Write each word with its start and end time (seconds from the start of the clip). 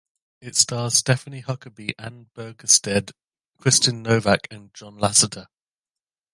It 0.41 0.55
stars 0.55 0.95
Steffany 0.95 1.43
Huckaby, 1.43 1.91
Annie 1.99 2.25
Burgstede, 2.33 3.13
Kristin 3.59 4.01
Novak, 4.01 4.47
and 4.49 4.73
Jason 4.73 4.97
Lasater. 4.97 5.45